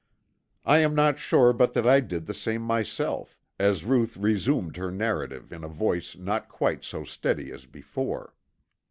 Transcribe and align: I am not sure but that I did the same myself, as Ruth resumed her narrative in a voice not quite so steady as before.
I 0.65 0.79
am 0.79 0.95
not 0.95 1.19
sure 1.19 1.53
but 1.53 1.73
that 1.73 1.85
I 1.85 1.99
did 1.99 2.25
the 2.25 2.33
same 2.33 2.63
myself, 2.63 3.37
as 3.59 3.85
Ruth 3.85 4.17
resumed 4.17 4.75
her 4.77 4.89
narrative 4.89 5.53
in 5.53 5.63
a 5.63 5.67
voice 5.69 6.15
not 6.17 6.49
quite 6.49 6.83
so 6.83 7.03
steady 7.03 7.51
as 7.51 7.67
before. 7.67 8.33